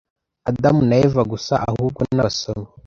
Adamu 0.49 0.81
na 0.89 0.95
Eva 1.05 1.21
gusa 1.31 1.53
ahubwo 1.69 1.99
nabasomyi. 2.15 2.67